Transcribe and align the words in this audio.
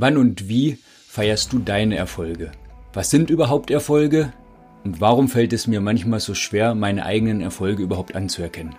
Wann 0.00 0.16
und 0.16 0.48
wie 0.48 0.78
feierst 1.08 1.52
du 1.52 1.58
deine 1.58 1.96
Erfolge? 1.96 2.52
Was 2.92 3.10
sind 3.10 3.30
überhaupt 3.30 3.68
Erfolge? 3.72 4.32
Und 4.84 5.00
warum 5.00 5.26
fällt 5.26 5.52
es 5.52 5.66
mir 5.66 5.80
manchmal 5.80 6.20
so 6.20 6.34
schwer, 6.34 6.76
meine 6.76 7.04
eigenen 7.04 7.40
Erfolge 7.40 7.82
überhaupt 7.82 8.14
anzuerkennen? 8.14 8.76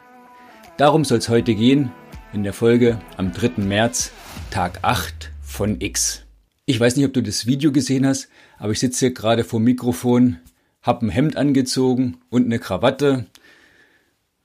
Darum 0.77 1.03
soll 1.03 1.17
es 1.17 1.27
heute 1.27 1.55
gehen 1.55 1.91
in 2.31 2.43
der 2.43 2.53
Folge 2.53 3.01
am 3.17 3.33
3. 3.33 3.61
März, 3.61 4.13
Tag 4.49 4.79
8 4.81 5.33
von 5.41 5.81
X. 5.81 6.23
Ich 6.65 6.79
weiß 6.79 6.95
nicht, 6.95 7.05
ob 7.05 7.11
du 7.11 7.21
das 7.21 7.45
Video 7.45 7.73
gesehen 7.73 8.07
hast, 8.07 8.29
aber 8.57 8.71
ich 8.71 8.79
sitze 8.79 9.07
hier 9.07 9.13
gerade 9.13 9.43
vor 9.43 9.59
dem 9.59 9.65
Mikrofon, 9.65 10.37
habe 10.81 11.05
ein 11.05 11.09
Hemd 11.09 11.35
angezogen 11.35 12.19
und 12.29 12.45
eine 12.45 12.59
Krawatte. 12.59 13.25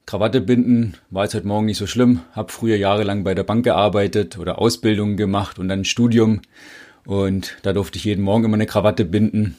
Krawatte 0.07 0.43
binden 0.43 0.95
war 1.11 1.25
jetzt 1.25 1.34
heute 1.34 1.46
Morgen 1.46 1.66
nicht 1.66 1.79
so 1.79 1.86
schlimm. 1.86 2.21
Habe 2.32 2.53
früher 2.53 2.77
jahrelang 2.77 3.25
bei 3.25 3.34
der 3.34 3.43
Bank 3.43 3.64
gearbeitet 3.64 4.39
oder 4.39 4.59
Ausbildungen 4.59 5.16
gemacht 5.16 5.59
und 5.59 5.68
dann 5.68 5.86
Studium. 5.86 6.43
Und 7.07 7.57
da 7.62 7.73
durfte 7.73 7.98
ich 7.98 8.04
jeden 8.04 8.22
Morgen 8.22 8.45
immer 8.45 8.54
eine 8.54 8.67
Krawatte 8.67 9.07
binden. 9.07 9.57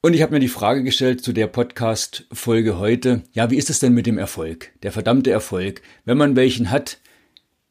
Und 0.00 0.14
ich 0.14 0.22
habe 0.22 0.32
mir 0.32 0.40
die 0.40 0.48
Frage 0.48 0.82
gestellt 0.82 1.22
zu 1.22 1.34
der 1.34 1.46
Podcast-Folge 1.46 2.78
heute, 2.78 3.22
ja, 3.32 3.50
wie 3.50 3.58
ist 3.58 3.68
es 3.68 3.80
denn 3.80 3.92
mit 3.92 4.06
dem 4.06 4.16
Erfolg? 4.16 4.72
Der 4.82 4.92
verdammte 4.92 5.30
Erfolg. 5.30 5.82
Wenn 6.06 6.16
man 6.16 6.36
welchen 6.36 6.70
hat, 6.70 6.98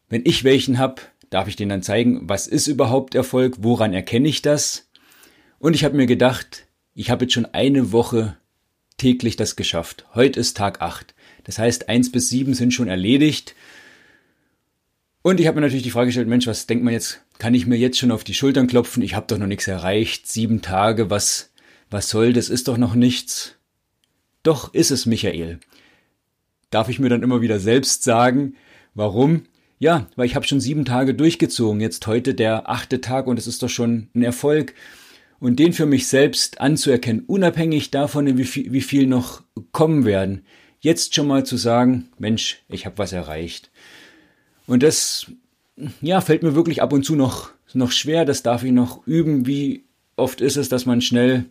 wenn 0.10 0.22
ich 0.26 0.44
welchen 0.44 0.78
habe, 0.78 1.02
darf 1.32 1.48
ich 1.48 1.56
denen 1.56 1.70
dann 1.70 1.82
zeigen, 1.82 2.30
was 2.30 2.46
ist 2.46 2.68
überhaupt 2.68 3.16
Erfolg, 3.16 3.56
woran 3.62 3.94
erkenne 3.94 4.28
ich 4.28 4.44
das? 4.44 4.92
Und 5.58 5.74
ich 5.74 5.84
habe 5.84 5.98
mir 5.98 6.06
gedacht, 6.06 6.68
ich 6.94 7.10
habe 7.10 7.26
jetzt 7.26 7.34
schon 7.34 7.48
eine 7.48 7.92
Woche 7.92 8.38
täglich 9.00 9.36
das 9.36 9.56
geschafft. 9.56 10.06
Heute 10.14 10.40
ist 10.40 10.56
Tag 10.56 10.82
8. 10.82 11.16
Das 11.44 11.58
heißt, 11.58 11.90
1 11.90 12.12
bis 12.12 12.30
7 12.30 12.54
sind 12.54 12.74
schon 12.74 12.88
erledigt. 12.88 13.56
Und 15.24 15.40
ich 15.40 15.48
habe 15.48 15.56
mir 15.56 15.62
natürlich 15.62 15.84
die 15.84 15.92
Frage 15.92 16.08
gestellt, 16.08 16.28
Mensch, 16.28 16.46
was 16.46 16.68
denkt 16.68 16.84
man 16.84 16.94
jetzt? 16.94 17.22
Kann 17.40 17.56
ich 17.56 17.66
mir 17.66 17.78
jetzt 17.78 17.98
schon 17.98 18.12
auf 18.12 18.24
die 18.24 18.34
Schultern 18.34 18.68
klopfen? 18.68 19.02
Ich 19.02 19.16
habe 19.16 19.26
doch 19.28 19.38
noch 19.38 19.48
nichts 19.48 19.68
erreicht. 19.68 20.28
Sieben 20.28 20.62
Tage, 20.62 21.10
was, 21.10 21.52
was 21.90 22.10
soll, 22.10 22.34
das 22.34 22.50
ist 22.50 22.68
doch 22.68 22.78
noch 22.78 22.94
nichts. 22.94 23.56
Doch 24.44 24.74
ist 24.74 24.92
es, 24.92 25.06
Michael. 25.06 25.60
Darf 26.70 26.90
ich 26.90 27.00
mir 27.00 27.10
dann 27.10 27.24
immer 27.24 27.42
wieder 27.42 27.60
selbst 27.60 28.04
sagen, 28.04 28.56
warum? 28.94 29.44
Ja, 29.80 30.08
weil 30.16 30.26
ich 30.26 30.36
habe 30.36 30.46
schon 30.46 30.60
sieben 30.60 30.86
Tage 30.86 31.14
durchgezogen. 31.16 31.82
Jetzt 31.82 32.06
heute 32.06 32.34
der 32.34 32.70
achte 32.70 33.02
Tag 33.02 33.28
und 33.28 33.40
es 33.40 33.48
ist 33.48 33.64
doch 33.64 33.70
schon 33.70 34.10
ein 34.14 34.24
Erfolg 34.24 34.74
und 35.40 35.60
den 35.60 35.74
für 35.74 35.86
mich 35.86 36.08
selbst 36.08 36.60
anzuerkennen, 36.62 37.24
unabhängig 37.26 37.92
davon, 37.92 38.38
wie 38.38 38.44
viel, 38.44 38.72
wie 38.72 38.82
viel 38.82 39.08
noch 39.08 39.44
kommen 39.72 40.06
werden. 40.06 40.44
Jetzt 40.82 41.16
schon 41.16 41.28
mal 41.28 41.46
zu 41.46 41.58
sagen, 41.58 42.10
Mensch, 42.18 42.62
ich 42.70 42.86
habe 42.86 42.98
was 42.98 43.12
erreicht. 43.12 43.70
Und 44.66 44.84
das, 44.84 45.32
ja, 46.02 46.22
fällt 46.22 46.44
mir 46.44 46.56
wirklich 46.56 46.82
ab 46.82 46.94
und 46.94 47.04
zu 47.04 47.16
noch, 47.16 47.52
noch 47.74 47.92
schwer. 47.92 48.26
Das 48.26 48.44
darf 48.44 48.64
ich 48.64 48.72
noch 48.72 49.06
üben. 49.06 49.46
Wie 49.46 49.84
oft 50.16 50.42
ist 50.42 50.58
es, 50.58 50.70
dass 50.70 50.86
man 50.86 51.02
schnell 51.02 51.46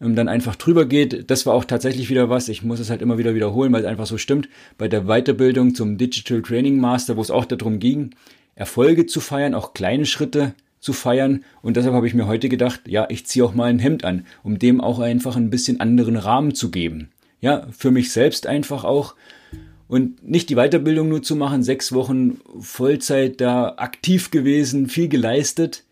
ähm, 0.00 0.14
dann 0.14 0.28
einfach 0.28 0.56
drüber 0.56 0.86
geht. 0.86 1.30
Das 1.30 1.46
war 1.46 1.54
auch 1.54 1.64
tatsächlich 1.64 2.08
wieder 2.10 2.30
was. 2.30 2.48
Ich 2.48 2.62
muss 2.62 2.80
es 2.80 2.90
halt 2.90 3.02
immer 3.02 3.18
wieder 3.18 3.34
wiederholen, 3.34 3.72
weil 3.72 3.82
es 3.82 3.86
einfach 3.86 4.06
so 4.06 4.18
stimmt. 4.18 4.48
Bei 4.78 4.88
der 4.88 5.04
Weiterbildung 5.04 5.74
zum 5.74 5.98
Digital 5.98 6.42
Training 6.42 6.78
Master, 6.78 7.16
wo 7.16 7.20
es 7.20 7.30
auch 7.30 7.44
darum 7.44 7.78
ging, 7.78 8.14
Erfolge 8.54 9.06
zu 9.06 9.20
feiern, 9.20 9.54
auch 9.54 9.74
kleine 9.74 10.06
Schritte 10.06 10.54
zu 10.84 10.92
feiern. 10.92 11.44
Und 11.62 11.78
deshalb 11.78 11.94
habe 11.94 12.06
ich 12.06 12.12
mir 12.12 12.26
heute 12.26 12.50
gedacht, 12.50 12.82
ja, 12.86 13.06
ich 13.08 13.24
ziehe 13.26 13.42
auch 13.42 13.54
mal 13.54 13.70
ein 13.70 13.78
Hemd 13.78 14.04
an, 14.04 14.26
um 14.42 14.58
dem 14.58 14.82
auch 14.82 14.98
einfach 14.98 15.34
ein 15.34 15.48
bisschen 15.48 15.80
anderen 15.80 16.16
Rahmen 16.16 16.54
zu 16.54 16.70
geben. 16.70 17.08
Ja, 17.40 17.66
für 17.76 17.90
mich 17.90 18.12
selbst 18.12 18.46
einfach 18.46 18.84
auch. 18.84 19.14
Und 19.88 20.22
nicht 20.28 20.50
die 20.50 20.56
Weiterbildung 20.56 21.08
nur 21.08 21.22
zu 21.22 21.36
machen, 21.36 21.62
sechs 21.62 21.92
Wochen 21.92 22.38
Vollzeit 22.60 23.40
da 23.40 23.74
aktiv 23.78 24.30
gewesen, 24.30 24.88
viel 24.88 25.08
geleistet. 25.08 25.84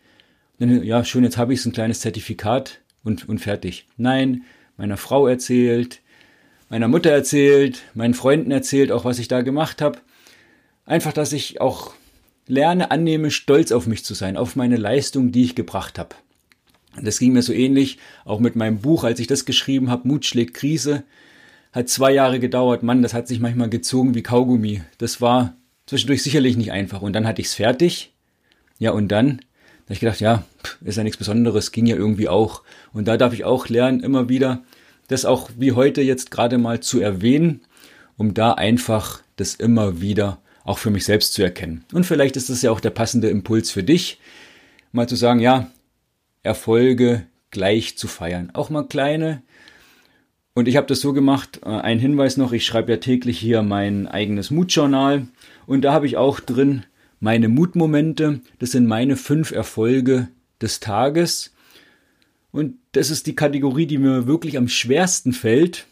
Dann, 0.59 0.83
ja, 0.83 1.03
schön, 1.03 1.23
jetzt 1.23 1.37
habe 1.37 1.53
ich 1.53 1.61
so 1.63 1.69
ein 1.69 1.73
kleines 1.73 2.01
Zertifikat 2.01 2.79
und, 3.03 3.27
und 3.27 3.39
fertig. 3.39 3.87
Nein, 3.97 4.43
meiner 4.77 4.97
Frau 4.97 5.27
erzählt, 5.27 6.01
meiner 6.69 6.87
Mutter 6.87 7.09
erzählt, 7.09 7.81
meinen 7.95 8.13
Freunden 8.13 8.51
erzählt, 8.51 8.91
auch 8.91 9.05
was 9.05 9.17
ich 9.17 9.27
da 9.27 9.41
gemacht 9.41 9.81
habe. 9.81 9.99
Einfach, 10.85 11.13
dass 11.13 11.33
ich 11.33 11.61
auch 11.61 11.93
lerne, 12.47 12.91
annehme, 12.91 13.31
stolz 13.31 13.71
auf 13.71 13.87
mich 13.87 14.03
zu 14.03 14.13
sein, 14.13 14.37
auf 14.37 14.55
meine 14.55 14.77
Leistung, 14.77 15.31
die 15.31 15.43
ich 15.43 15.55
gebracht 15.55 15.99
habe. 15.99 16.15
Das 17.01 17.19
ging 17.19 17.33
mir 17.33 17.41
so 17.41 17.53
ähnlich, 17.53 17.97
auch 18.25 18.39
mit 18.39 18.55
meinem 18.55 18.79
Buch, 18.79 19.03
als 19.03 19.19
ich 19.19 19.27
das 19.27 19.45
geschrieben 19.45 19.89
habe, 19.89 20.07
Mut 20.07 20.25
schlägt 20.25 20.53
Krise. 20.53 21.03
Hat 21.71 21.89
zwei 21.89 22.11
Jahre 22.11 22.39
gedauert, 22.39 22.83
Mann, 22.83 23.01
das 23.01 23.13
hat 23.13 23.27
sich 23.27 23.39
manchmal 23.39 23.69
gezogen 23.69 24.13
wie 24.13 24.21
Kaugummi. 24.21 24.83
Das 24.99 25.19
war 25.19 25.55
zwischendurch 25.87 26.21
sicherlich 26.21 26.55
nicht 26.55 26.71
einfach. 26.71 27.01
Und 27.01 27.13
dann 27.13 27.25
hatte 27.25 27.41
ich 27.41 27.47
es 27.47 27.55
fertig. 27.55 28.13
Ja, 28.77 28.91
und 28.91 29.07
dann 29.07 29.39
da 29.83 29.87
habe 29.87 29.93
ich 29.95 29.99
gedacht, 29.99 30.21
ja, 30.21 30.43
ist 30.85 30.97
ja 30.97 31.03
nichts 31.03 31.17
Besonderes, 31.17 31.73
ging 31.73 31.85
ja 31.87 31.97
irgendwie 31.97 32.29
auch. 32.29 32.61
Und 32.93 33.07
da 33.07 33.17
darf 33.17 33.33
ich 33.33 33.43
auch 33.43 33.67
lernen, 33.67 33.99
immer 33.99 34.29
wieder 34.29 34.63
das 35.09 35.25
auch 35.25 35.49
wie 35.57 35.73
heute 35.73 36.01
jetzt 36.01 36.31
gerade 36.31 36.57
mal 36.57 36.79
zu 36.79 37.01
erwähnen, 37.01 37.61
um 38.15 38.33
da 38.33 38.53
einfach 38.53 39.21
das 39.35 39.55
immer 39.55 39.99
wieder 39.99 40.39
auch 40.63 40.77
für 40.77 40.89
mich 40.89 41.05
selbst 41.05 41.33
zu 41.33 41.43
erkennen. 41.43 41.85
Und 41.93 42.05
vielleicht 42.05 42.35
ist 42.37 42.49
das 42.49 42.61
ja 42.61 42.71
auch 42.71 42.79
der 42.79 42.89
passende 42.89 43.29
Impuls 43.29 43.71
für 43.71 43.83
dich, 43.83 44.19
mal 44.91 45.07
zu 45.07 45.15
sagen, 45.15 45.39
ja, 45.39 45.71
Erfolge 46.41 47.25
gleich 47.51 47.97
zu 47.97 48.07
feiern. 48.07 48.51
Auch 48.53 48.69
mal 48.69 48.87
kleine. 48.87 49.41
Und 50.53 50.67
ich 50.67 50.77
habe 50.77 50.87
das 50.87 51.01
so 51.01 51.13
gemacht, 51.13 51.61
äh, 51.63 51.69
ein 51.69 51.99
Hinweis 51.99 52.37
noch, 52.37 52.51
ich 52.53 52.65
schreibe 52.65 52.91
ja 52.91 52.97
täglich 52.97 53.39
hier 53.39 53.63
mein 53.63 54.07
eigenes 54.07 54.51
Mutjournal 54.51 55.27
und 55.65 55.81
da 55.81 55.93
habe 55.93 56.05
ich 56.05 56.17
auch 56.17 56.39
drin 56.39 56.85
meine 57.19 57.47
Mutmomente, 57.47 58.41
das 58.59 58.71
sind 58.71 58.85
meine 58.85 59.15
fünf 59.15 59.51
Erfolge 59.51 60.27
des 60.61 60.79
Tages. 60.79 61.53
Und 62.51 62.75
das 62.91 63.09
ist 63.09 63.27
die 63.27 63.35
Kategorie, 63.35 63.87
die 63.87 63.97
mir 63.97 64.27
wirklich 64.27 64.57
am 64.57 64.67
schwersten 64.67 65.31
fällt, 65.31 65.87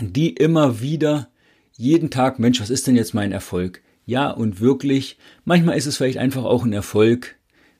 die 0.00 0.30
immer 0.30 0.80
wieder 0.80 1.28
jeden 1.78 2.10
Tag, 2.10 2.40
Mensch, 2.40 2.60
was 2.60 2.70
ist 2.70 2.86
denn 2.86 2.96
jetzt 2.96 3.14
mein 3.14 3.30
Erfolg? 3.32 3.82
Ja, 4.04 4.30
und 4.30 4.60
wirklich, 4.60 5.16
manchmal 5.44 5.78
ist 5.78 5.86
es 5.86 5.96
vielleicht 5.96 6.18
einfach 6.18 6.44
auch 6.44 6.64
ein 6.64 6.72
Erfolg, 6.72 7.36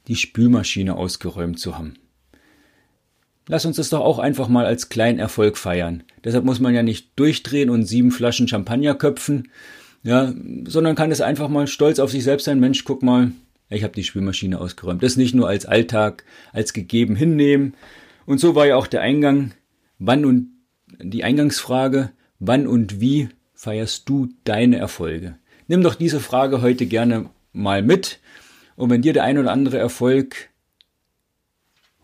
die 0.07 0.15
Spülmaschine 0.15 0.95
ausgeräumt 0.95 1.59
zu 1.59 1.77
haben. 1.77 1.95
Lass 3.49 3.67
uns 3.67 3.77
das 3.77 3.91
doch 3.91 4.01
auch 4.01 4.21
einfach 4.21 4.49
mal 4.49 4.67
als 4.67 4.89
kleinen 4.89 5.19
Erfolg 5.19 5.59
feiern. 5.59 6.05
Deshalb 6.23 6.45
muss 6.45 6.61
man 6.61 6.75
ja 6.75 6.83
nicht 6.85 7.19
durchdrehen 7.19 7.71
und 7.71 7.87
sieben 7.87 8.13
Flaschen 8.13 8.47
Champagner 8.47 8.95
köpfen, 8.95 9.49
ja, 10.05 10.33
sondern 10.67 10.95
kann 10.95 11.11
es 11.11 11.21
einfach 11.21 11.49
mal 11.49 11.67
stolz 11.67 11.99
auf 11.99 12.13
sich 12.13 12.23
selbst 12.23 12.45
sein. 12.45 12.61
Mensch, 12.61 12.85
guck 12.85 13.03
mal, 13.03 13.33
ich 13.69 13.83
habe 13.83 13.95
die 13.95 14.05
Spülmaschine 14.05 14.61
ausgeräumt. 14.61 15.03
Das 15.03 15.17
nicht 15.17 15.35
nur 15.35 15.49
als 15.49 15.67
Alltag, 15.67 16.25
als 16.53 16.73
gegeben 16.73 17.17
hinnehmen. 17.17 17.75
Und 18.27 18.39
so 18.39 18.55
war 18.55 18.67
ja 18.67 18.77
auch 18.77 18.87
der 18.87 19.01
Eingang, 19.01 19.55
wann 19.99 20.25
und 20.25 20.51
die 21.03 21.25
Eingangsfrage, 21.25 22.13
wann 22.39 22.69
und 22.69 23.01
wie 23.01 23.31
feierst 23.59 24.09
du 24.09 24.29
deine 24.45 24.77
Erfolge? 24.77 25.37
Nimm 25.67 25.83
doch 25.83 25.97
diese 25.97 26.21
Frage 26.21 26.63
heute 26.63 26.87
gerne 26.87 27.29
mal 27.53 27.83
mit. 27.83 28.21
Und 28.77 28.89
wenn 28.89 29.03
dir 29.03 29.13
der 29.13 29.25
ein 29.25 29.37
oder 29.37 29.51
andere 29.51 29.79
Erfolg 29.79 30.49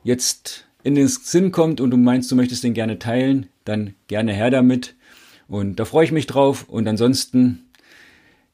jetzt 0.02 0.66
in 0.82 0.96
den 0.96 1.06
Sinn 1.06 1.52
kommt 1.52 1.80
und 1.80 1.92
du 1.92 1.96
meinst, 1.96 2.30
du 2.32 2.34
möchtest 2.34 2.64
den 2.64 2.74
gerne 2.74 2.98
teilen, 2.98 3.48
dann 3.64 3.94
gerne 4.08 4.32
her 4.32 4.50
damit. 4.50 4.96
Und 5.46 5.76
da 5.76 5.84
freue 5.84 6.04
ich 6.04 6.10
mich 6.10 6.26
drauf. 6.26 6.68
Und 6.68 6.88
ansonsten 6.88 7.66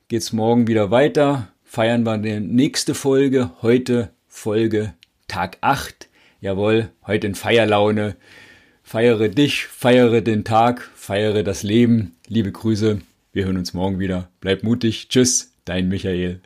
geht's 0.08 0.34
morgen 0.34 0.66
wieder 0.66 0.90
weiter. 0.90 1.48
Feiern 1.64 2.04
wir 2.04 2.18
die 2.18 2.38
nächste 2.38 2.94
Folge. 2.94 3.50
Heute 3.62 4.10
Folge 4.28 4.92
Tag 5.26 5.56
8. 5.62 6.10
Jawohl, 6.42 6.90
heute 7.06 7.28
in 7.28 7.34
Feierlaune. 7.34 8.16
Feiere 8.90 9.28
dich, 9.28 9.66
feiere 9.66 10.20
den 10.20 10.42
Tag, 10.42 10.90
feiere 10.96 11.44
das 11.44 11.62
Leben. 11.62 12.16
Liebe 12.26 12.50
Grüße. 12.50 13.00
Wir 13.32 13.44
hören 13.44 13.56
uns 13.56 13.72
morgen 13.72 14.00
wieder. 14.00 14.30
Bleib 14.40 14.64
mutig. 14.64 15.06
Tschüss, 15.08 15.52
dein 15.64 15.88
Michael. 15.88 16.38